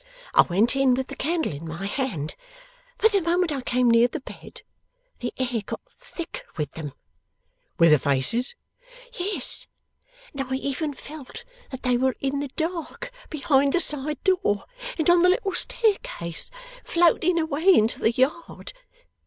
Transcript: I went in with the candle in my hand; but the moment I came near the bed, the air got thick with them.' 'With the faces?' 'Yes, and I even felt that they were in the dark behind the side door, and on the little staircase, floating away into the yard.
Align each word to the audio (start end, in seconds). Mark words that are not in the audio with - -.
I 0.33 0.41
went 0.41 0.75
in 0.75 0.95
with 0.95 1.09
the 1.09 1.15
candle 1.15 1.53
in 1.53 1.67
my 1.67 1.85
hand; 1.85 2.33
but 2.97 3.11
the 3.11 3.21
moment 3.21 3.51
I 3.51 3.61
came 3.61 3.87
near 3.87 4.07
the 4.07 4.19
bed, 4.19 4.63
the 5.19 5.31
air 5.37 5.61
got 5.63 5.79
thick 5.91 6.43
with 6.57 6.71
them.' 6.71 6.93
'With 7.77 7.91
the 7.91 7.99
faces?' 7.99 8.55
'Yes, 9.13 9.67
and 10.33 10.41
I 10.51 10.55
even 10.55 10.95
felt 10.95 11.43
that 11.69 11.83
they 11.83 11.97
were 11.97 12.15
in 12.19 12.39
the 12.39 12.49
dark 12.55 13.11
behind 13.29 13.73
the 13.73 13.79
side 13.79 14.17
door, 14.23 14.65
and 14.97 15.07
on 15.07 15.21
the 15.21 15.29
little 15.29 15.53
staircase, 15.53 16.49
floating 16.83 17.37
away 17.39 17.71
into 17.71 17.99
the 17.99 18.11
yard. 18.11 18.73